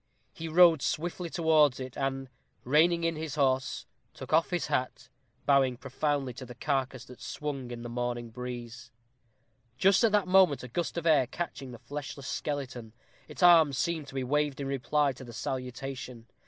[0.33, 2.27] He rode swiftly towards it, and,
[2.63, 3.85] reining in his horse,
[4.15, 5.09] took off his hat,
[5.45, 8.89] bowing profoundly to the carcase that swung in the morning breeze.
[9.77, 12.93] Just at that moment a gust of air catching the fleshless skeleton,
[13.27, 16.25] its arms seemed to be waved in reply to the salutation.